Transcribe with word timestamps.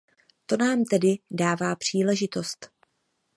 To 0.45 0.57
nám 0.57 0.83
tedy 0.83 1.19
dává 1.31 1.75
příležitost. 1.75 2.71